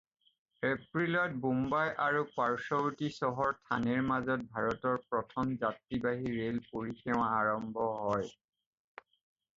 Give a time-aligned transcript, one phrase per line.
[0.67, 8.37] এপ্ৰিলত বোম্বাই আৰু পাৰ্শ্বৱৰ্তী চহৰ থানেৰ মাজত ভাৰতৰ প্ৰথম যাত্ৰীবাহী ৰেল পৰিসেৱা আৰম্ভ হয়।